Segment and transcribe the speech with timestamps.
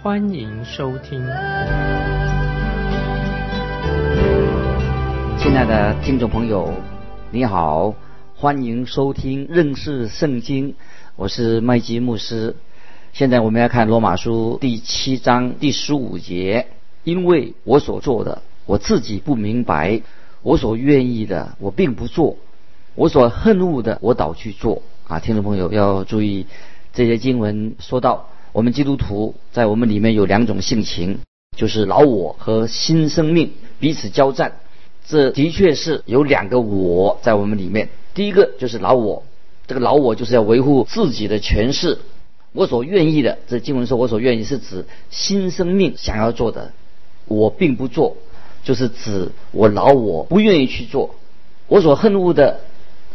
[0.00, 1.20] 欢迎收听。
[5.36, 6.72] 亲爱的听众朋友，
[7.32, 7.92] 你好，
[8.36, 10.76] 欢迎收听认识圣经。
[11.16, 12.54] 我是麦基牧师，
[13.12, 16.68] 现在我们要看罗马书第七章第十五节。
[17.02, 20.02] 因为我所做的，我自己不明白；
[20.42, 22.36] 我所愿意的，我并不做；
[22.94, 24.82] 我所恨恶的，我倒去做。
[25.08, 26.46] 啊，听众朋友要注意，
[26.92, 31.18] 这些经文说到，我们基督徒在我们里面有两种性情，
[31.56, 34.60] 就是老我和新生命彼此交战。
[35.06, 37.88] 这的确是有两个我在我们里面。
[38.14, 39.22] 第一个就是老我。
[39.66, 41.98] 这个老我就是要维护自己的权势，
[42.52, 46.72] 我所愿意的，这经文说我所愿意是指新生命想要做的，
[47.26, 48.16] 我并不做，
[48.64, 51.14] 就是指我老我不愿意去做。
[51.66, 52.60] 我所恨恶的，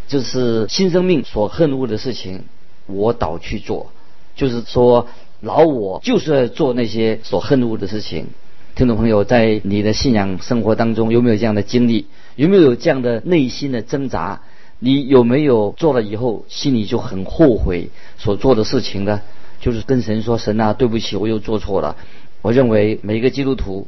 [0.07, 2.43] 就是新生命所恨恶的事情，
[2.85, 3.91] 我倒去做。
[4.35, 5.07] 就是说
[5.41, 8.27] 老我就是要做那些所恨恶的事情。
[8.75, 12.07] 听众朋友，在你的信仰生活当中有没有这样的经历？
[12.35, 14.41] 有没有这样的内心的挣扎？
[14.79, 19.21] 你有没有做了以后心里就很后悔所做的事情呢？
[19.61, 21.95] 就是跟神说：“神啊，对不起，我又做错了。”
[22.41, 23.87] 我认为每一个基督徒，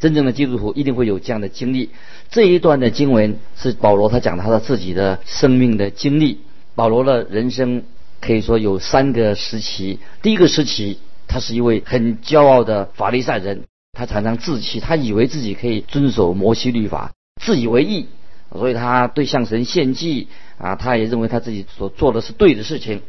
[0.00, 1.90] 真正的基督徒一定会有这样的经历。
[2.30, 6.40] 这一段的经文是保罗他讲他的自己的生命的经历。
[6.74, 7.84] 保罗的人生
[8.22, 9.98] 可以说有三个时期。
[10.22, 17.12] 第一个时期，他是一位很骄傲的法利赛人，他常常自欺，他以为自己可以遵守摩西律法，
[17.42, 18.06] 自以为意。
[18.52, 20.28] 所以他对向神献祭
[20.58, 23.00] 啊，他也认为他自己所做的是对的事情，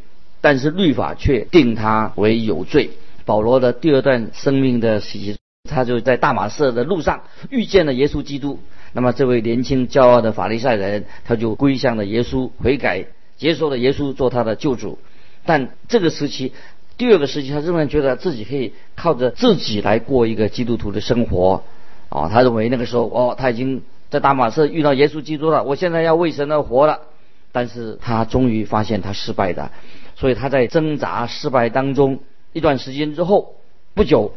[0.41, 2.91] 但是律法却定他为有罪。
[3.25, 5.38] 保罗的第二段生命的时期，
[5.69, 8.59] 他就在大马色的路上遇见了耶稣基督。
[8.94, 13.06] 那么这位年轻骄傲的法利赛人，他就归向了耶稣，悔改，
[13.38, 14.99] 接受了耶稣做他的救主。
[15.45, 16.53] 但这个时期，
[16.97, 21.63] 第二个时期，他仍然觉得自己可以靠着自己来过一个基督徒的生活。
[22.09, 23.81] 哦，他认为那个时候，哦，他已经。
[24.09, 26.99] 在大马士遇到耶稣基督了，我现在要为神而活了，
[27.51, 29.72] 但是他终于发现他失败的，
[30.16, 32.19] 所以他在挣扎失败当中
[32.51, 33.55] 一段时间之后，
[33.95, 34.33] 不久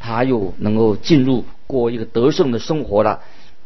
[0.00, 3.20] 他又能够进入过一个得胜的生活了。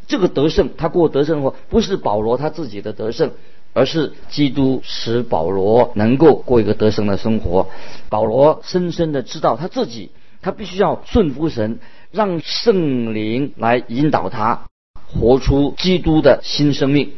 [0.05, 3.31] 这个得胜，他过得胜活不是保罗他自己的得胜，
[3.75, 7.67] 而是基督使保罗能够过一个得胜的生活。
[8.07, 14.61] 保罗深深的知道他自己，他必须要顺服神，让圣灵来引导他。
[15.07, 17.11] 活出基督的新生命。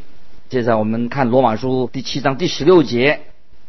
[0.49, 3.21] 接着我们看罗马书第七章第十六节：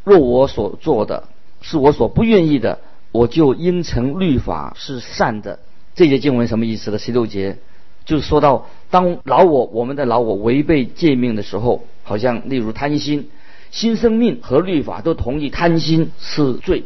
[0.02, 1.28] 若我所做的
[1.60, 2.78] 是我所不愿意的，
[3.12, 5.58] 我就应承律法是善的。
[5.94, 6.98] 这节经文什么意思呢？
[6.98, 7.58] 十六节
[8.06, 13.30] 就是说到，当老我我们的老我违背诫命的时候，好像例如贪心，
[13.70, 16.84] 新生命和律法都同意贪心是罪，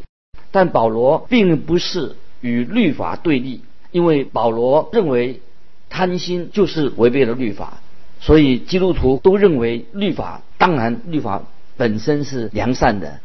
[0.51, 5.41] 但保罗并不是与律法对立，因为保罗认为。
[5.95, 7.83] 贪心就是违背了律法，
[8.19, 11.43] 所以基督徒都认为律法当然律法
[11.77, 13.21] 本身是良善的。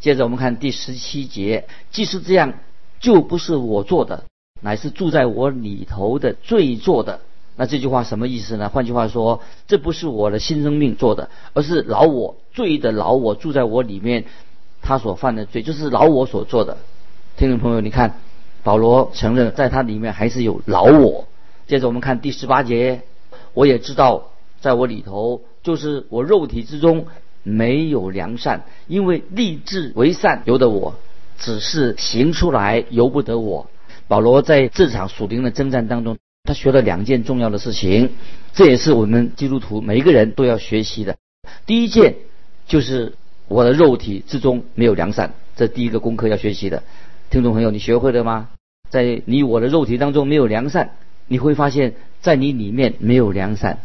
[0.00, 2.54] 接着我们看第十七节，即是这样，
[2.98, 4.24] 就不是我做的，
[4.60, 7.20] 乃是住在我里头的罪做的。
[7.58, 8.68] 那这句话什么意思呢？
[8.68, 14.26] 换句话说，这不是我的新生命做的，而是老我罪的老我住在我里面，
[14.80, 16.76] 他所犯的罪就是老我所做的。
[17.36, 18.20] 听众朋友，你看
[18.62, 21.26] 保罗承认在他里面还是有老我。
[21.66, 23.02] 接着我们看第十八节，
[23.54, 24.28] 我也知道，
[24.60, 27.06] 在我里头就是我肉体之中
[27.42, 30.94] 没有良善，因为立志为善由得我，
[31.38, 33.66] 只是行出来由不得我。
[34.06, 36.16] 保罗在这场属灵的征战当中，
[36.48, 38.08] 他学了两件重要的事情，
[38.54, 41.18] 这也是我们基督徒每一个人都要学习的。
[41.66, 42.14] 第一件
[42.66, 43.12] 就是
[43.48, 46.82] 我的肉体之中没有良善，这第一个功课要学习的。
[47.28, 48.48] 听众朋友，你学会了吗？
[48.88, 50.92] 在你我的肉体当中没有良善。
[51.30, 51.92] 你会发现
[52.22, 53.80] 在你里面没有良善，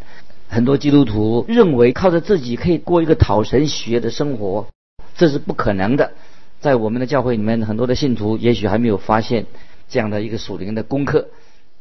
[0.47, 4.67] 很多基督徒认为靠着自己可以过一个讨神喜悦的生活，
[5.17, 6.13] 这是不可能的。
[6.61, 9.47] 在我们的教会里面，很多的信徒也许还没有发现
[9.89, 11.27] 这样的一个属灵的功课，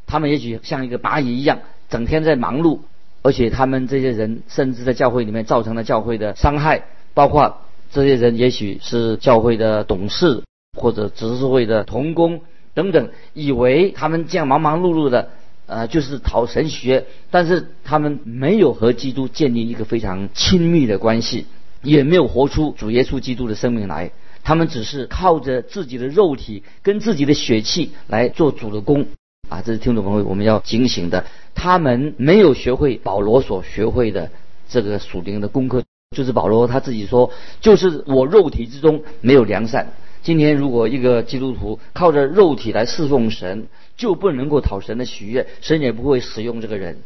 [0.05, 1.59] 他们也许像一个蚂蚁一样，
[1.89, 2.79] 整天在忙碌，
[3.21, 6.83] 而且他们这些人甚至在教会里面造成了教会的伤害，
[7.13, 7.61] 包括
[7.91, 10.43] 这些人也许是教会的董事
[10.77, 12.41] 或者执事会的同工
[12.73, 15.29] 等等，以为他们这样忙忙碌碌的。
[15.65, 21.45] 呃，就是讨神学，但是他们没有和基督建立一个非常亲密的关系，
[21.81, 24.11] 也没有活出主耶稣基督的生命来。
[24.43, 29.05] 他们只是靠着自己的肉体跟自己的血气来做主的工
[29.53, 29.61] 啊！
[29.63, 31.25] 这是听众朋友我们要警醒的。
[31.53, 34.31] 他们没有学会保罗所学会的
[34.67, 35.83] 这个属灵的功课，
[36.17, 37.29] 就是保罗他自己说，
[37.61, 39.93] 就是我肉体之中没有良善。
[40.23, 46.97] 今天如果一个基督徒靠着肉体来侍奉神，就不能够讨神的喜悦，神也不会使用这个人。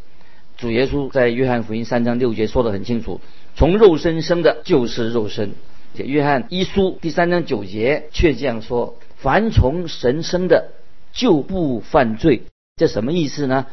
[0.58, 3.20] 主耶稣在约翰福音三章六节说得很清楚：
[3.58, 5.52] 从肉身生的，就是肉身。
[5.96, 10.70] 约翰一书第三章九节却这样说：凡从神生的，
[11.18, 12.44] 就不犯罪。
[12.78, 13.66] 这什么意思呢？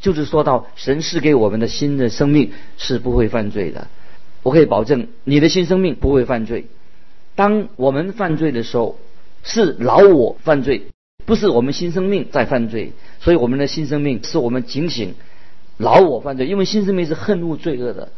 [0.00, 3.88] 就是说到神赐给我们的新的生命是不会犯罪的。
[4.42, 6.66] 我可以保证，你的新生命不会犯罪。
[7.34, 8.98] 当我们犯罪的时候，
[9.42, 10.82] 是老我犯罪。
[11.24, 15.14] 不是我们新生命在犯罪，所以我们的新生命是我们警醒
[15.78, 18.10] 老我犯罪，因为新生命是恨恶罪恶的。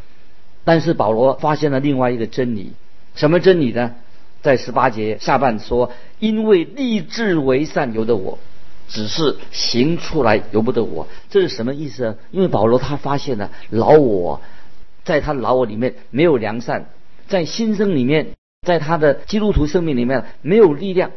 [0.64, 2.72] 但是保罗发现了另外一个真理，
[3.14, 3.94] 什么真理呢？
[4.40, 8.40] 在十八节下半说：“因为立志为善由得我，
[8.88, 12.16] 只是行出来由不得我。”这是什么意思呢？
[12.30, 14.40] 因为保罗他发现了老我
[15.04, 16.86] 在他老我里面没有良善，
[17.28, 21.10] 在新生里面，在他的基督徒生命里面没有力量。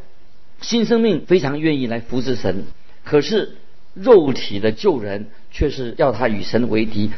[0.62, 2.66] 新生命非常愿意来服侍神，
[3.04, 3.58] 可是
[3.94, 7.12] 肉体的旧人却是要他与神为敌，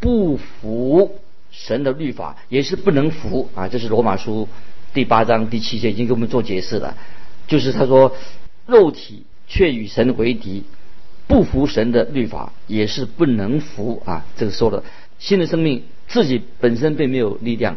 [0.00, 1.18] 不服
[1.50, 3.68] 神的律法，也是不能服啊！
[3.68, 4.48] 这是罗马书
[4.94, 6.96] 第八章第七节已经给我们做解释了，
[7.48, 8.16] 就是他说
[8.66, 9.24] 肉体
[9.54, 10.64] 却与神为敌，
[11.28, 14.26] 不服神的律法，也是不能服啊！
[14.36, 14.82] 这个说了，
[15.20, 17.76] 新的生命自己本身并没有力量。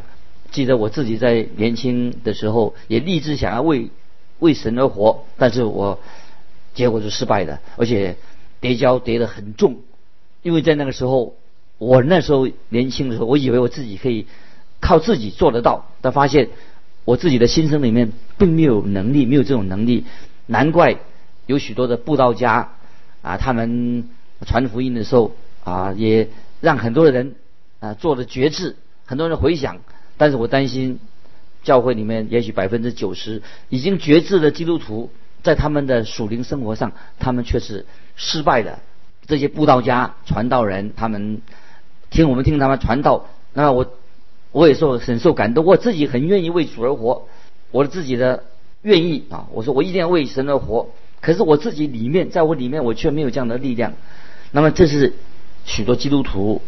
[0.49, 3.91] 记得我自己在年轻的时候也立志想要为。
[4.39, 5.99] 为神而活，但是我
[6.75, 8.17] 结果是失败的，而且
[8.59, 9.77] 跌跤跌得很重，
[10.43, 11.33] 因为在那个时候，
[11.79, 14.27] 我那时候年轻的时候，我以为我自己可以
[14.79, 16.49] 靠自己做得到，但发现
[17.03, 20.05] 我自己的心声里面并没有能力，没有这种能力，
[20.45, 20.99] 难怪
[21.47, 22.69] 有许多的布道家
[23.23, 24.07] 啊，他们
[24.45, 25.31] 传福音的时候
[25.63, 26.29] 啊，也
[26.61, 27.33] 让很多人
[27.79, 29.79] 啊做了决志，很多人回想，
[30.17, 30.99] 但是我担心。
[31.63, 35.09] 教会里面也许百分之九十已经绝志的基督徒，
[35.43, 37.85] 在他们的属灵生活上，他们却是
[38.15, 38.79] 失败的。
[39.25, 41.41] 这些布道家、传道人，他们
[42.09, 43.91] 听我们听他们传道，那我
[44.53, 47.27] 我也受很受感动，我自己很愿意为主而活，
[47.71, 48.45] 我自己的
[48.83, 50.91] 愿意啊，我说我一定要为神而活。
[51.21, 53.93] 可是我自己里面，在我里面，我却没有这样的力量。
[54.51, 55.13] 那么这是
[55.65, 56.61] 许多基督徒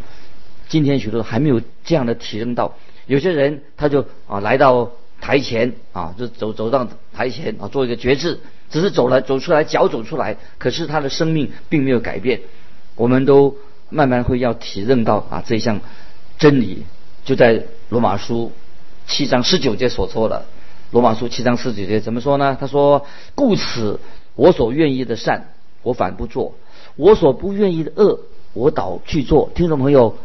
[0.67, 2.75] 今天许多还没有这样的体认到。
[3.07, 4.91] 有些人他就啊来到
[5.21, 12.41] 台前啊，就走走到台前啊，做一个决志，只是走了走出来，脚走出来，可是他的生命并没有改变。
[12.95, 13.55] 我们都
[13.89, 15.79] 慢慢会要体认到啊这项
[16.37, 16.83] 真理，
[17.23, 18.51] 就在罗马书
[19.07, 20.45] 七章十九节所说的。
[20.91, 22.57] 罗马书七章十九节怎么说呢？
[22.59, 23.05] 他说
[23.35, 23.99] ：“故此，
[24.39, 25.49] 我所愿意的善，
[25.83, 26.53] 我反不做；
[26.95, 28.21] 我所不愿意的恶，
[28.53, 30.15] 我倒去做。”听众朋友，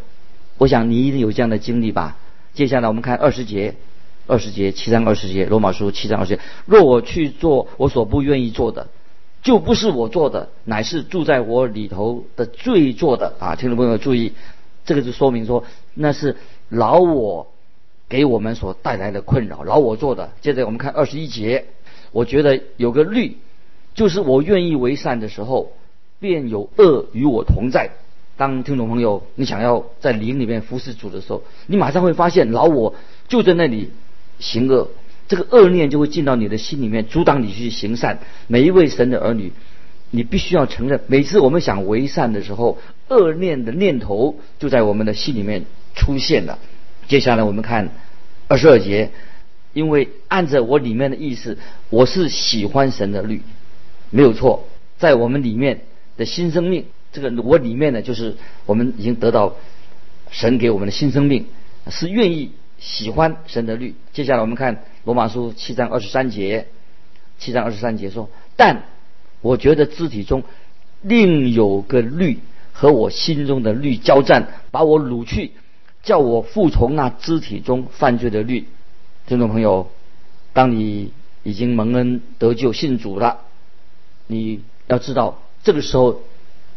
[0.57, 2.17] 我想你一定有这样的经历吧。
[2.53, 3.75] 接下来我们看二十节，
[4.25, 6.41] 二十节七章二十节，罗马书七章二十节。
[6.65, 8.87] 若我去做我所不愿意做的，
[9.43, 13.55] 就不是我做的，乃是住在我里头的罪做的啊！
[13.57, 14.31] 听众朋友注意，
[14.85, 16.37] 这个就说明说那是
[16.69, 17.47] 老我
[18.07, 20.31] 给我们所带来的困扰，老我做的。
[20.39, 21.65] 接着我们看二十一节，
[22.13, 23.35] 我觉得有个律，
[23.95, 25.71] 就是我愿意为善的时候，
[26.19, 27.89] 便有恶与我同在。
[28.37, 32.93] 当听众朋友，你想要在灵里面服侍主的时候，你马上会发现老我
[33.29, 33.91] 就在那里
[34.39, 34.89] 行恶，
[35.29, 38.19] 这个恶念就会进到你的心里面，阻挡你去行善。
[38.47, 39.53] 每一位神的儿女，
[40.11, 45.63] 你必须要承认，每次我们想为善的时候，恶念的念头就在我们的心里面
[45.95, 46.59] 出现了。
[47.07, 47.89] 接下来我们看
[48.49, 49.11] 二十二节，
[49.71, 51.57] 因为按着我里面的意思，
[51.89, 53.41] 我是喜欢神的律，
[54.15, 54.63] 没有错，
[54.97, 55.81] 在我们里面
[56.15, 56.85] 的新生命。
[57.11, 59.55] 这个我里面呢，就是我们已经得到
[60.31, 61.47] 神给我们的新生命，
[61.89, 63.93] 是愿意喜欢神的律。
[64.13, 66.67] 接下来我们看罗马书七章二十三节，
[67.39, 68.83] 七章二十三节说：“但
[69.41, 70.43] 我觉得肢体中
[71.01, 72.39] 另有个律
[72.71, 75.51] 和我心中的律交战，把我掳去，
[76.03, 78.69] 叫我服从那肢体中犯罪的律。”
[79.27, 79.89] 听众朋友，
[80.53, 81.11] 当你
[81.43, 83.41] 已经蒙恩得救信主了，
[84.27, 86.21] 你要知道这个时候。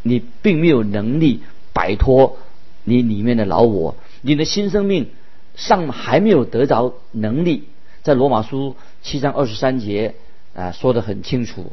[0.02, 2.38] 你并没有能力摆脱
[2.85, 5.11] 你里面的老我，你的新生命
[5.57, 7.64] 尚还没有得着能力。
[8.05, 10.14] 在罗马书七章二十三节
[10.55, 11.73] 啊说得很清楚，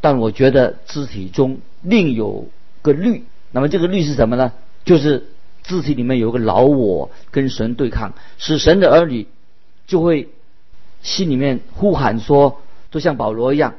[0.00, 2.46] 但我觉得肢体中另有
[2.82, 4.52] 个律那么这个律是什么呢？
[4.84, 5.26] 就是
[5.64, 9.26] 肢体里面有个老我跟神对抗，使神的儿女
[9.88, 10.28] 就会
[11.02, 13.74] 心里面呼喊说，就像保罗一样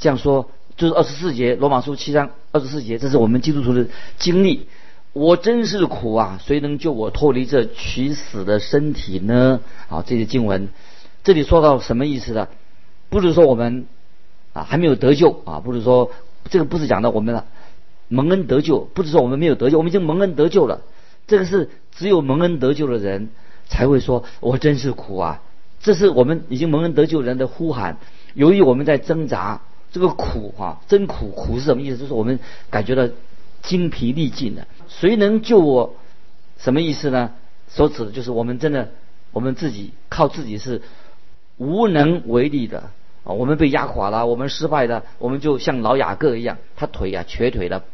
[0.00, 4.66] 这样说，就是二十四节罗马书七章二十四节，这是我们基督徒的经历。
[5.12, 6.40] 我真是苦啊！
[6.42, 9.60] 谁能救我脱离这取死的身体呢？
[9.90, 10.70] 啊，这些经文，
[11.22, 12.48] 这里说到什么意思呢？
[13.10, 13.84] 不是说我们
[14.54, 16.12] 啊还没有得救啊，不是说
[16.48, 17.44] 这个不是讲到我们了
[18.08, 20.80] 蒙恩得救，不是说我们没有得救，我们已经蒙恩得救了。
[21.26, 23.28] 这个是只有蒙恩得救的人
[23.66, 25.42] 才会说，我真是苦啊！
[25.82, 27.98] 这是我们已经蒙恩得救人的呼喊。
[28.32, 29.60] 由于我们在挣扎，
[29.92, 31.98] 这个苦啊，真苦，苦是什么意思？
[31.98, 32.38] 就是我们
[32.70, 33.08] 感觉到
[33.62, 34.66] 精疲力尽的。
[34.88, 35.94] 谁能救我？
[36.58, 37.32] 什么意思呢？
[37.68, 38.90] 所指的就是我们真的，
[39.32, 40.82] 我们自己靠自己是
[41.56, 42.90] 无能为力的
[43.24, 43.32] 啊！
[43.32, 47.84] 我们被压垮了，我们失败了，我们就像老雅各一样，他腿啊瘸腿了，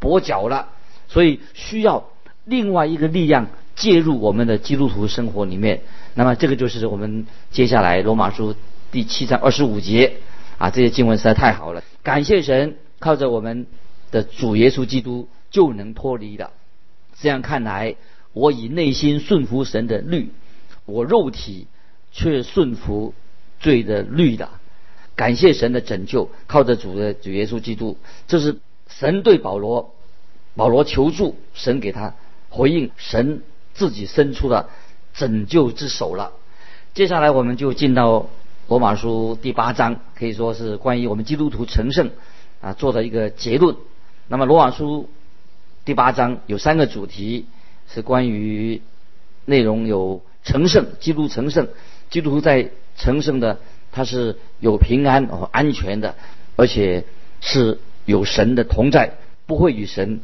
[0.00, 0.68] 跛脚了，
[1.08, 2.08] 所以需要
[2.44, 5.82] 另外一个力量介入我们的基督徒生活里面。
[6.14, 8.54] 那么这个就是我们接下来罗马书
[8.90, 10.14] 第七章二十五节
[10.60, 13.66] 啊，这些经文实在太好了，感谢神，靠着我们
[14.12, 15.28] 的主耶稣基督。
[15.50, 16.52] 就能脱离的。
[17.20, 17.96] 这样看来，
[18.32, 20.30] 我以内心顺服神的律，
[20.84, 21.66] 我肉体
[22.12, 23.14] 却顺服
[23.58, 24.48] 罪的律的。
[25.16, 27.98] 感谢神的拯救，靠着主的主耶稣基督，
[28.28, 29.92] 这是神对保罗，
[30.54, 32.14] 保罗求助，神给他
[32.48, 33.42] 回应，神
[33.74, 34.70] 自己伸出了
[35.14, 36.30] 拯救之手了。
[36.94, 38.28] 接下来我们就进到
[38.70, 42.12] 罗马书第八章，可以说是关于我们基督徒成圣
[42.60, 43.74] 啊做的一个结论。
[44.28, 45.10] 那么罗马书。
[45.84, 47.46] 第八章有三个主题，
[47.88, 48.80] 是关于
[49.44, 51.68] 内容有成圣，基督成圣，
[52.10, 53.58] 基督徒在成圣的，
[53.90, 56.14] 他是有平安和安全的，
[56.54, 57.06] 而且
[57.40, 59.14] 是有神的同在，
[59.46, 60.20] 不会与神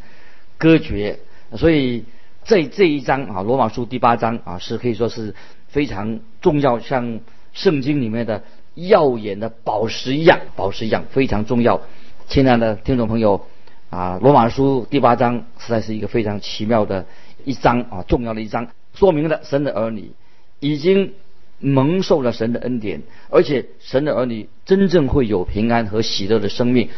[0.59, 1.19] 隔绝。
[1.57, 2.05] 所以
[2.45, 5.35] 这这一章啊，罗马书第八章啊，是可以说是
[5.67, 7.19] 非常重要，像
[7.57, 8.45] 圣经里面的
[8.77, 11.81] 耀眼的宝石一样，宝石一样非常重要。
[12.29, 13.45] 亲爱的听众朋友。
[13.89, 17.07] 啊，罗马书第八章实在是一个非常奇妙的
[17.45, 20.11] 一章啊，重要的一章，说明了神的儿女
[20.59, 21.15] 已经
[21.61, 26.89] 蒙受了神的恩典，而且神的儿女真正会有平安和喜乐的生命。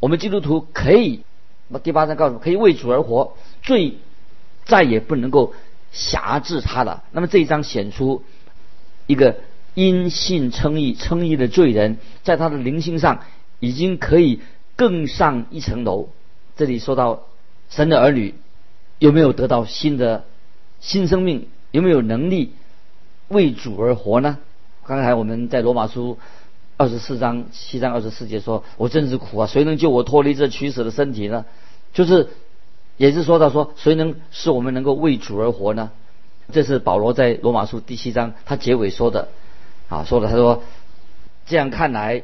[0.00, 1.20] 我们基督徒可以，
[1.68, 3.94] 那第八章告诉可以为主而活，罪
[4.64, 5.54] 再也不能够
[5.92, 7.04] 辖制他了。
[7.12, 8.24] 那么这一章显出
[9.06, 9.36] 一个
[9.74, 13.20] 因信称义、称义的罪人，在他的灵性上
[13.60, 14.40] 已经可以
[14.76, 16.08] 更上一层楼。
[16.56, 17.22] 这里说到
[17.70, 18.34] 神的儿女
[18.98, 20.24] 有没有得到新的
[20.80, 21.48] 新生命？
[21.70, 22.52] 有没有能力
[23.28, 24.38] 为主而活呢？
[24.84, 26.18] 刚才我们在罗马书
[26.76, 29.46] 二十四章七章二十四节说：“我真是苦啊！
[29.46, 31.46] 谁能救我脱离这取死的身体呢？”
[31.94, 32.28] 就是
[32.98, 35.92] 也是说到说，谁能使我们能够为主而活呢？
[36.52, 39.28] 这是保罗在罗马书第七章他结尾说的
[39.92, 40.62] 啊，说了他说
[41.44, 42.22] ：“这样看来，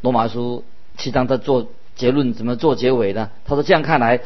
[0.00, 0.64] 罗马书
[0.96, 3.28] 七章他做。”结论怎么做结尾呢？
[3.44, 4.20] 他说：“这样看来，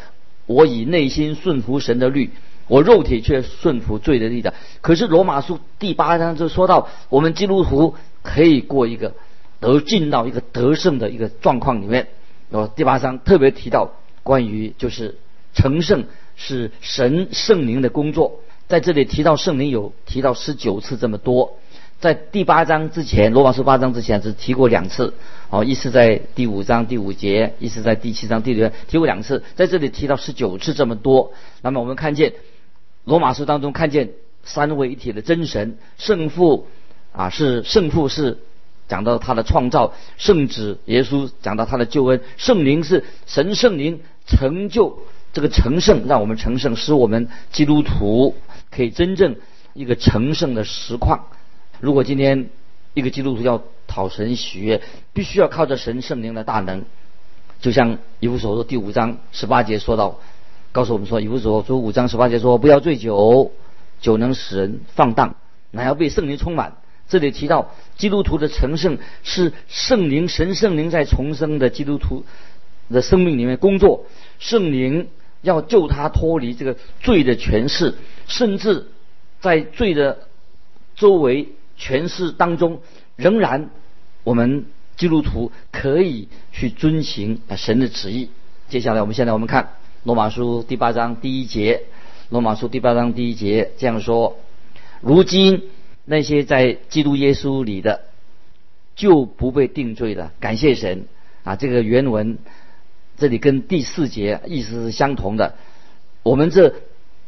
[0.46, 2.30] 我以内心顺服神的律，
[2.68, 4.54] 我肉体却顺服罪的律的。
[4.82, 9.14] 可是罗马书第八章就说到，我们基督徒可以过一个
[9.58, 12.06] 得进到一个得胜的一个状况里面。
[12.50, 13.90] 哦，第八章特别提到
[14.22, 15.16] 关于就是
[15.52, 16.04] 成圣
[16.36, 21.54] 是神圣灵的工作，在这里提到圣灵有提到十九次这么多。”
[21.98, 25.14] 在第八章之前，罗马书八章之前只提过两次，
[25.48, 31.32] 哦，一次在第五章第五节，一次在第七章第六节，提过两次，在这里提到十九次这么多。
[31.62, 32.34] 那么我们看见
[33.04, 34.10] 罗马书当中看见
[34.44, 36.66] 三位一体的真神，圣父
[37.12, 38.40] 啊是圣父是
[38.88, 44.98] 讲到他的创造，圣子耶稣讲到他的救恩，圣灵是神圣灵成就
[45.32, 48.34] 这个成圣，让我们成圣，使我们基督徒
[48.70, 49.36] 可以真正
[49.72, 51.28] 一个成圣的实况。
[51.80, 52.48] 如果今天
[52.94, 54.80] 一个基督徒要讨神喜悦，
[55.12, 56.84] 必须要靠着神圣灵的大能，
[57.60, 60.18] 就像以弗所说第五章十八节说到，
[60.72, 63.52] 告诉我们说以弗所说五章十八节说不要醉酒，
[64.00, 65.36] 酒能使人放荡，
[65.70, 66.76] 乃要被圣灵充满。
[67.08, 72.24] 这里提到基督徒的成圣是圣灵神圣灵在重生的基督徒
[72.88, 74.06] 的生命里面工作，
[74.38, 75.08] 圣灵
[75.42, 77.94] 要救他脱离这个罪的权势，
[78.26, 78.86] 甚至
[79.40, 80.18] 在罪的
[80.96, 81.48] 周围。
[81.78, 82.80] 诠释当中，
[83.16, 83.70] 仍然
[84.24, 84.66] 我们
[84.96, 88.30] 基督徒可以去遵行神的旨意。
[88.68, 91.84] 接下来，我们现在我们看罗马书第八章第一节。
[92.28, 94.36] 罗马书第八章第一节这样说：
[95.00, 95.62] 如今
[96.04, 98.00] 那些在基督耶稣里的，
[98.96, 100.32] 就不被定罪了。
[100.40, 101.06] 感谢神
[101.44, 101.54] 啊！
[101.54, 102.38] 这个原文
[103.16, 105.54] 这里跟第四节意思是相同的。
[106.24, 106.74] 我们这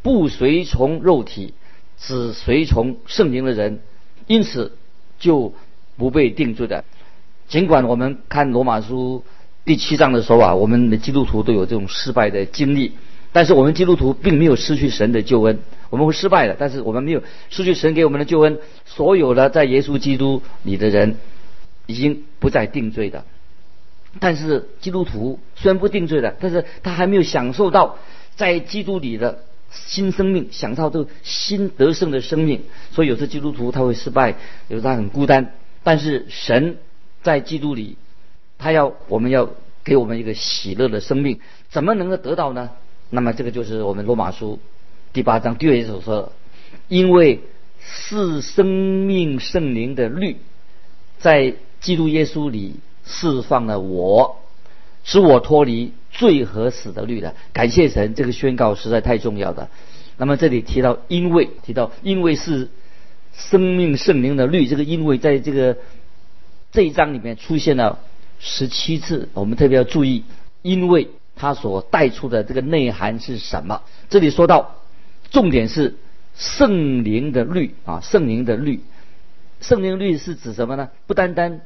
[0.03, 1.55] 不随从肉体，
[1.97, 3.81] 只随从圣灵的人，
[4.29, 4.77] 因此
[5.19, 5.53] 就
[5.97, 6.85] 不被定罪的。
[7.49, 9.25] 尽管我们看罗马书
[9.65, 12.93] 第七章的时候啊，我们的基督徒都有这种失败的经历，
[13.33, 15.59] 但是我们基督徒并没有失去神的救恩。
[15.91, 18.59] 我们会失败的，但是我们没有失去神给我们的救恩。
[18.85, 21.17] 所有的在耶稣基督里的人，
[21.87, 23.25] 已经不再定罪的。
[24.21, 27.97] 但是基督徒虽然不定罪的，但是他还没有享受到
[28.37, 32.63] 在基督里的新生命，享受到新得胜的生命。
[32.93, 34.37] 所以有时基督徒他会失败，
[34.69, 35.55] 有时他很孤单。
[35.83, 36.79] 但是神。
[37.21, 37.99] 在基督里，
[38.59, 39.51] 他要我们要
[39.83, 42.71] 给我们一个喜乐的生命，怎么能够得到呢？
[43.11, 44.61] 那么这个就是我们罗马书
[45.13, 46.33] 第八章第二节所说的，
[46.87, 47.41] 因为
[47.81, 50.37] 是生命圣灵的律，
[51.19, 54.39] 在基督耶稣里释放了我，
[55.03, 57.35] 使我脱离罪和死的律的。
[57.55, 59.71] 感谢神，这个宣告实在太重要了。
[60.19, 62.69] 那么这里提到因为提到因为是
[63.33, 65.79] 生命圣灵的律，这个因为在这个。
[66.71, 67.99] 这一章里面出现了
[68.39, 70.25] 十七次，我们特别要注意，
[70.61, 73.81] 因为它所带出的这个内涵是什么？
[74.11, 74.77] 这里说到，
[75.31, 75.97] 重点是
[76.37, 78.81] 圣灵的律啊，圣灵的律，
[79.63, 80.91] 圣灵律是指什么呢？
[81.07, 81.63] 不单单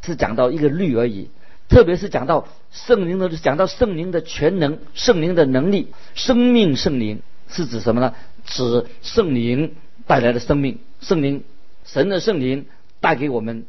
[0.00, 1.28] 是讲到一个律而已，
[1.70, 8.14] 特别是讲到圣灵的，讲到圣灵的全能，圣灵的能力，生命圣灵是指什么呢？
[8.44, 9.74] 指圣灵
[10.06, 11.44] 带来的生命，圣灵，
[11.84, 12.66] 神的圣灵
[13.00, 13.64] 带给我们。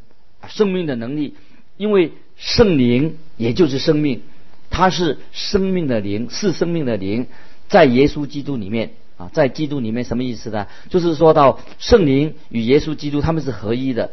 [0.47, 1.35] 生命的能力，
[1.77, 4.23] 因为圣灵也就是生命，
[4.71, 7.27] 它是生命的灵，是生命的灵，
[7.67, 10.65] 在耶稣基督里面啊，在基督里面什么意思呢？
[10.89, 14.09] 就是说到圣灵与耶稣基督他们是合一的，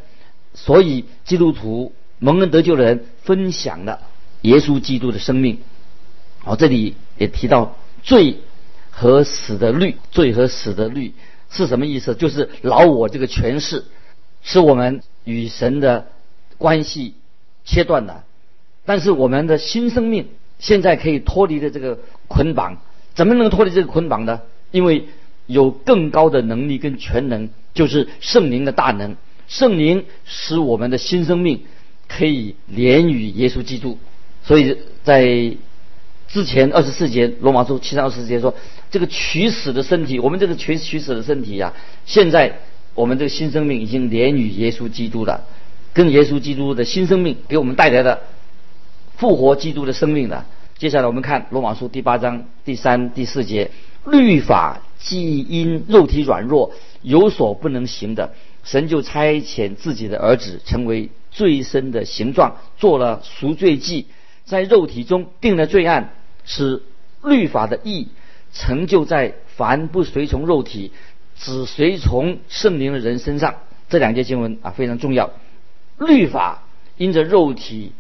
[0.53, 4.01] 所以基督徒蒙恩得救的人分享了
[4.43, 5.59] 耶稣基督的生命。
[6.41, 8.39] 好，这里也提到罪
[8.91, 11.15] 和死的律，罪和死的律
[11.51, 12.15] 是什么意思？
[12.15, 13.85] 就是老我这个权势，
[14.43, 16.09] 是我们与神的。
[16.61, 17.15] 关系
[17.65, 18.25] 切断了，
[18.85, 20.27] 但是我们的新生命
[20.59, 22.79] 现在可以脱离的这个捆绑，
[23.15, 24.41] 怎么能脱离这个捆绑呢？
[24.73, 25.07] 因为
[25.47, 29.17] 有更高的能力跟全能，就是圣灵的大能。
[29.47, 31.63] 圣灵使我们的新生命
[32.09, 33.99] 可以连与耶稣基督。
[34.43, 35.53] 所以在
[36.27, 38.55] 之前二十四节罗马书七章二十四节说，
[38.91, 41.73] 这个取死的身体，我们这个取取死的身体呀，
[42.07, 42.61] 现在
[42.95, 45.45] 我们这个新生命已经连与耶稣基督了。
[45.95, 48.21] 跟耶稣基督的新生命给我们带来的
[49.17, 50.47] 复活基督的生命了。
[50.77, 53.71] 接下来我们看罗马书第八章第三、第四节：
[54.07, 64.07] 律法既因肉体软弱有所不能行的，神就差遣自己的儿子成为最深的形状，做了赎罪祭，
[64.45, 66.11] 在肉体中定了罪案，
[66.45, 66.83] 使
[67.23, 68.09] 律法的义
[68.53, 70.91] 成就在凡不随从肉体、
[71.37, 73.55] 只随从圣灵的人身上。
[73.89, 75.31] 这两节经文啊非常重要。
[75.97, 76.65] 律法
[76.97, 77.93] 因着肉体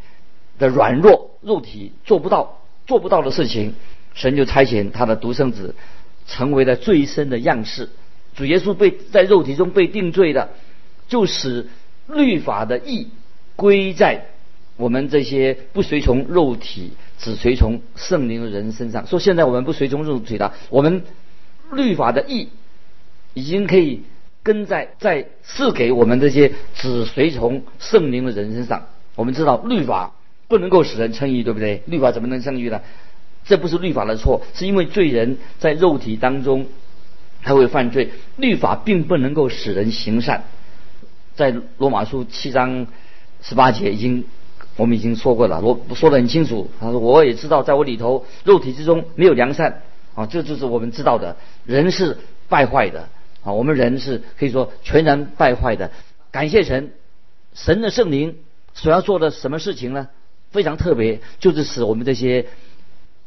[0.58, 3.74] 的软弱，肉体做不到做不到的事情，
[4.14, 5.76] 神就差遣他的独生子，
[6.26, 7.88] 成为了最深的样式。
[8.34, 10.50] 主耶稣被在肉体中被定罪的，
[11.08, 11.68] 就使
[12.08, 13.08] 律法的义
[13.58, 14.26] 归在
[14.76, 19.08] 我们这些不随从肉体、只随从圣灵的人身上。
[19.08, 21.02] 说现在我们不随从肉体了，我们
[21.72, 22.50] 律法的义
[23.34, 24.04] 已经可以。
[24.40, 30.14] 跟在在赐给我们这些只随从圣灵的人身上，我们知道律法
[30.46, 31.82] 不能够使人称义，对不对？
[31.84, 32.80] 律法怎么能称义呢？
[33.44, 36.66] 这不是律法的错，是因为罪人在肉体当中
[37.42, 40.44] 他会犯罪，律法并不能够使人行善。
[41.34, 42.86] 在罗马书七章
[43.42, 44.24] 十八节已经
[44.76, 46.68] 我们已经说过了，我说得很清楚。
[46.80, 49.82] 他说我也知道，在我里头肉体之中没有良善
[50.14, 53.08] 啊，这就是我们知道的，人是败坏的。
[53.44, 55.92] 啊，我们人是可以说全然败坏的。
[56.32, 56.92] 感谢神，
[57.54, 58.36] 神的圣灵
[58.74, 60.08] 所要做的什么事情呢？
[60.50, 62.46] 非常特别，就是使我们这些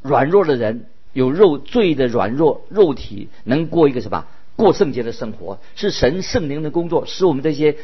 [0.01, 4.25] 软弱的人，有肉罪的软弱肉体，能过一个什么
[4.57, 5.59] 过圣洁的生活。
[5.75, 7.77] 是神圣灵的工作，使我们这些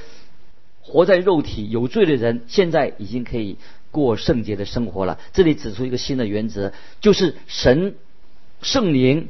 [0.88, 3.58] 活在肉体有罪的人，现在已经可以
[3.92, 5.20] 过圣洁的生活了。
[5.34, 7.96] 这里指出一个新的原则，就是神
[8.62, 9.28] 圣灵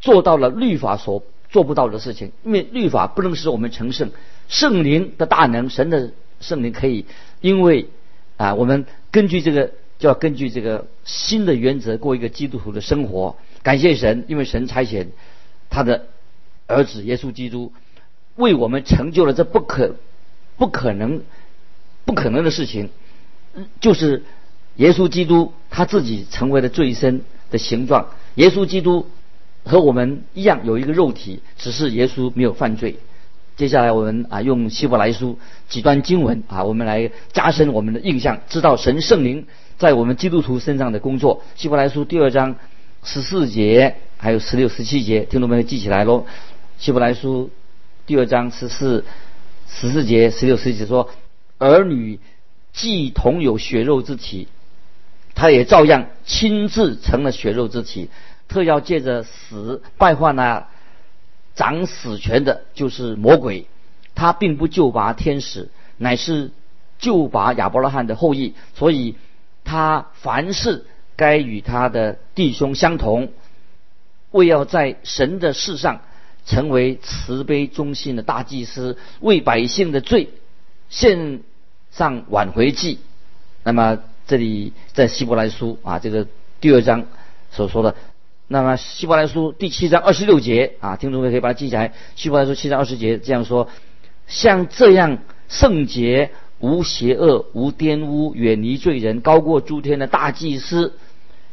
[0.00, 1.22] 做到了律法所。
[1.52, 4.12] 做不到的事情，因为律法不能使我们成圣，
[4.46, 7.06] 圣灵的大能，神的圣灵可以，
[7.40, 7.88] 因为
[8.36, 13.36] 啊，我们根据这个，就要根据这个新的原则过一个基督徒的生活。
[13.64, 15.08] 感谢神，因为神差遣
[15.70, 16.06] 他的
[16.68, 17.72] 儿子耶稣基督
[18.36, 19.96] 为我们成就了这不可
[20.60, 21.22] 不可能
[22.04, 22.90] 不可能的事情，
[23.80, 24.24] 就是
[24.76, 28.10] 耶稣基督他自己成为了最深的形状。
[28.34, 29.06] 耶稣基督
[29.64, 32.98] 和我们一样有一个肉体，只是耶稣没有犯罪。
[33.56, 35.38] 接下来我们啊用希伯来书
[35.70, 39.46] 几段经文啊，我们来加深我们的印象，知道神圣灵
[39.78, 41.42] 在我们基督徒身上的工作。
[41.56, 42.56] 希伯来书第二章
[43.02, 46.26] 十四节还有十六、十七节，听众朋友记起来喽。
[46.78, 47.50] 希伯来书
[48.04, 49.06] 第二章十四、
[49.72, 51.10] 十四节、十六、十七节说：
[51.58, 52.20] 儿女
[52.72, 54.48] 既同有血肉之体，
[55.34, 58.10] 他也照样亲自成了血肉之体，
[58.48, 60.66] 特要借着死败坏那。
[61.52, 63.66] 掌死权的就是魔鬼，
[64.14, 66.52] 他并不救拔天使，乃是
[66.98, 69.16] 救拔亚伯拉罕的后裔，所以
[69.62, 73.32] 他凡事该与他的弟兄相同，
[74.30, 76.00] 为要在神的事上
[76.46, 80.30] 成为慈悲忠心的大祭司，为百姓的罪
[80.88, 81.40] 献
[81.90, 82.98] 上挽回祭。
[83.62, 86.26] 那么这里在希伯来书啊，这个
[86.60, 87.06] 第二章
[87.50, 87.94] 所说的。
[88.48, 91.92] 那么希伯来书第七章二十六节啊，听众们可以把它记起来。
[92.16, 93.68] 希伯来书七章二十节这样说：
[94.26, 100.94] 像这样圣洁、无邪恶、无玷污、远离罪人、高过诸天的大祭司，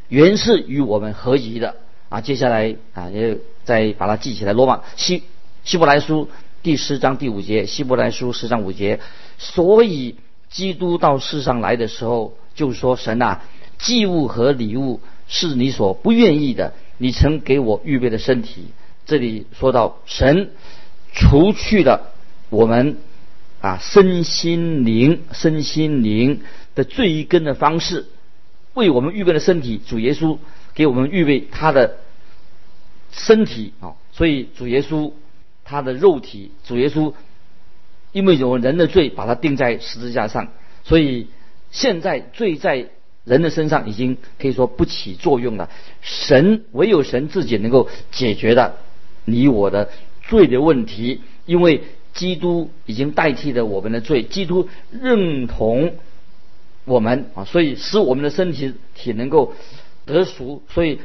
[0.08, 1.76] 原是与我们合宜的
[2.08, 2.20] 啊。
[2.20, 4.54] 接下来啊，也再把它记起来。
[4.54, 5.24] 罗马希
[5.62, 6.30] 希伯来书
[6.62, 8.98] 第十章第五节，希伯来书十章五节。
[9.36, 10.16] 所以
[10.48, 13.42] 基督到世上来的时候，就说神啊，
[13.78, 16.72] 祭物和礼物是你所不愿意的。
[16.96, 18.68] 你曾给我预备的身体，
[19.04, 20.52] 这里说到神
[21.12, 22.14] 除去了
[22.48, 22.96] 我们
[23.60, 26.40] 啊身心灵身心灵
[26.74, 28.06] 的最根的方式，
[28.72, 30.38] 为我们预备的身体，主耶稣
[30.74, 31.98] 给我们预备他的
[33.18, 35.12] 身体啊，所以主耶稣
[35.64, 37.12] 他的肉体，主耶稣
[38.12, 40.48] 因为有人的罪，把他钉在十字架上，
[40.84, 41.26] 所以
[41.70, 42.88] 现在罪在。
[43.24, 45.68] 人的身上已经可以说不起作用了，
[46.00, 48.76] 神唯有神自己能够解决的
[49.26, 49.90] 你我的
[50.22, 51.82] 罪的问题，因为
[52.14, 55.96] 基督已经代替了我们的罪，基督认同
[56.86, 59.52] 我们啊，所以使我们的身体体能够
[60.06, 60.98] 得赎，所以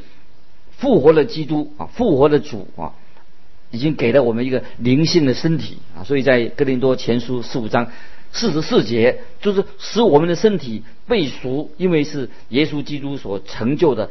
[0.84, 2.92] 复活了基督啊，复活的主啊，
[3.70, 7.90] 已经给了我们一个灵性的身体啊，所以在哥林多前书十五章。
[8.36, 14.10] 四十四节就是使我们的身体被赎，因为是耶稣基督所成就的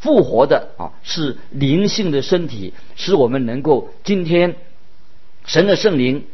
[0.00, 4.56] 复活的啊，是灵性的身体，使我们能够今天
[5.46, 6.24] 神的圣灵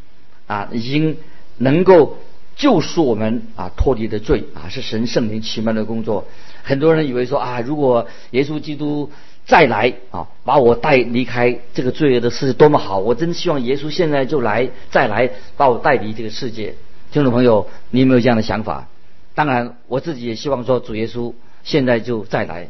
[0.49, 1.19] 啊，已经
[1.59, 2.17] 能够
[2.57, 6.27] 救赎我们啊，脱离的罪啊，是神圣灵奇妙的工作。
[6.63, 9.11] 很多人以为说啊，如果耶稣基督。
[9.45, 13.01] 再来啊，把我带离开这个罪恶的世界，多么好！
[13.01, 16.77] 我真希望耶稣现在就来，再来把我带离这个世界。
[17.11, 18.87] 听众朋友，你有没有这样的想法？
[19.35, 21.35] 当然，我自己也希望说主耶稣
[21.65, 22.69] 现在就再来。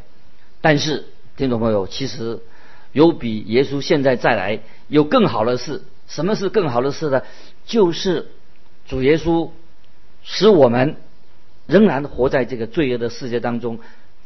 [0.62, 1.04] 但是，
[1.36, 2.40] 听众朋友，其实
[2.92, 5.82] 有比耶稣现在再来有更好的事。
[6.08, 7.20] 什么是更好的事呢？
[7.66, 8.28] 就是
[8.88, 9.50] 主耶稣
[10.22, 10.96] 使我们
[11.66, 13.78] 仍然活在这个罪恶的世界当中。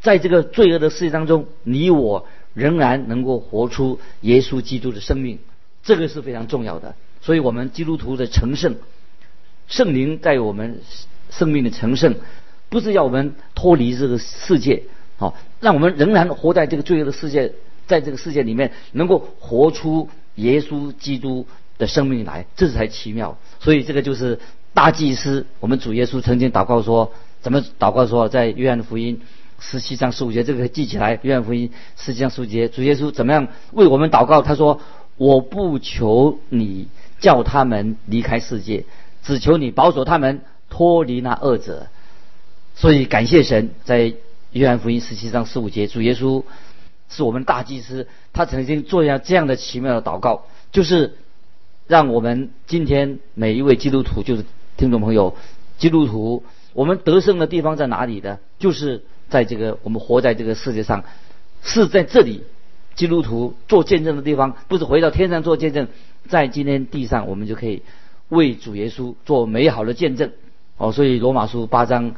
[0.03, 5.41] 在这个罪恶的世界当中，你我仍然能够活出耶稣基督的生命，
[5.83, 6.95] 这个是非常重要的。
[7.23, 8.77] 所以，我们基督徒的成圣，
[9.67, 10.81] 圣灵在我们
[11.31, 12.15] 生命的成圣，
[12.69, 14.85] 不是要我们脱离这个世界，
[15.17, 17.55] 好，让我们仍然活在这个罪恶的世界，
[17.89, 21.47] 在这个世界里面能够活出耶稣基督
[21.79, 23.39] 的生命来，这才奇妙。
[23.59, 24.39] 所以，这个就是
[24.77, 29.23] 大祭司，我们主耶稣曾经祷告说，怎么祷告说，在约翰福音。
[29.59, 31.19] 十七章十五节，这个记起来。
[31.23, 34.43] 约翰福音十七章十五节，主耶稣怎么样为我们祷告？
[34.43, 34.83] 他说
[35.17, 36.89] ：“我不求你
[37.21, 38.85] 叫他们离开世界，
[39.23, 41.87] 只求你保守他们脱离那恶者。”
[42.77, 44.13] 所以感谢神，在
[44.53, 46.43] 约翰福音十七章十五节，主耶稣
[47.09, 51.17] 是我们大祭司，他曾经做下这样的奇妙的祷告，就是
[51.87, 54.45] 让我们今天每一位基督徒，就是
[54.77, 55.37] 听众朋友，
[55.79, 58.39] 基督徒，我们得胜的地方在哪里呢？
[58.59, 59.03] 就是。
[59.29, 61.03] 在这个我们活在这个世界上，
[61.61, 62.45] 是在这里，
[62.95, 65.89] 基督徒做见证的地方，不是回到天上做见证，
[66.29, 67.83] 在今天地上，我们就可以
[68.29, 70.31] 为主耶稣做美好的见证。
[70.77, 72.15] 哦，所以罗马书八章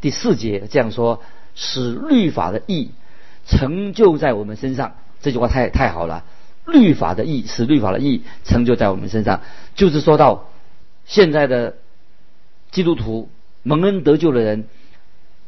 [0.00, 1.20] 第四节这样说：
[1.54, 2.92] 使律法的义
[3.46, 4.94] 成就在我们身上。
[5.20, 6.24] 这句话太太好了，
[6.64, 9.42] 律法的义使律法的义成就在我们身上，
[9.74, 10.48] 就是说到
[11.04, 11.76] 现在的
[12.70, 13.28] 基督徒
[13.62, 14.66] 蒙恩得救的人。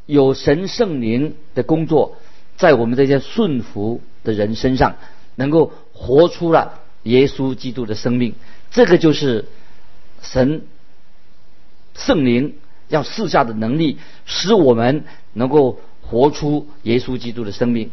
[0.05, 2.17] 有神圣灵的工作，
[2.57, 4.97] 在我们这些顺服的人身上，
[5.37, 8.35] 能够活出了耶稣基督的生命。
[8.73, 9.45] 这个就是
[10.21, 10.63] 神
[11.95, 12.57] 圣灵
[12.89, 15.05] 要赐下的能力，使我们
[15.35, 17.93] 能够活出耶稣基督的生命。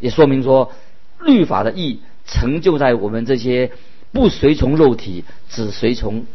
[0.00, 0.72] 也说明说，
[1.20, 3.70] 律法的义成就在我们这些
[4.10, 6.26] 不随从肉体、只随从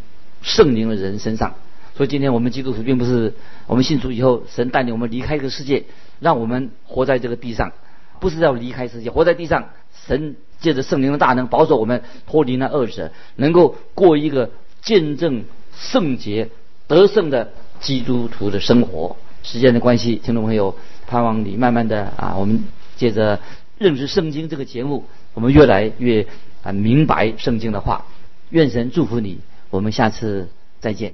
[0.42, 1.56] 圣灵的人身上。
[2.00, 3.34] 所以今天我们基督徒并不是
[3.68, 5.84] 我们信主以后，神带领我们离开这个世界，
[6.22, 7.74] 让我们活在这个地上，
[8.22, 9.72] 不是要离开世界，活在地上。
[10.08, 14.50] 神借着圣灵的大能保守我们脱离那恶者，能够过一个
[14.82, 15.44] 见证
[15.76, 16.52] 圣洁
[16.88, 19.18] 得胜的基督徒的生活。
[19.44, 22.64] 时间的关系，听众朋友，盼望你慢慢的啊，我们
[22.96, 23.42] 借着
[23.78, 26.26] 认识圣经这个节目，我们越来越
[26.64, 28.06] 啊明白圣经的话。
[28.52, 30.48] 愿神祝福你，我们下次
[30.80, 31.14] 再见。